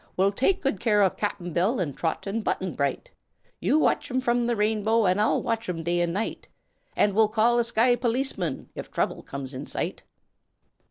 We'll 0.17 0.31
take 0.31 0.63
good 0.63 0.79
care 0.79 1.03
of 1.03 1.15
Cap'n 1.15 1.53
Bill 1.53 1.79
and 1.79 1.95
Trot 1.95 2.25
and 2.25 2.43
Button 2.43 2.73
Bright 2.73 3.11
You 3.59 3.77
watch 3.77 4.09
'em 4.09 4.19
from 4.19 4.47
the 4.47 4.55
Rainbow, 4.55 5.05
and 5.05 5.21
I'll 5.21 5.43
watch 5.43 5.69
day 5.83 6.01
and 6.01 6.11
night, 6.11 6.47
And 6.95 7.13
we'll 7.13 7.27
call 7.27 7.59
a 7.59 7.63
sky 7.63 7.95
policeman 7.95 8.69
if 8.73 8.89
trouble 8.89 9.21
comes 9.21 9.53
in 9.53 9.67
sight!" 9.67 10.01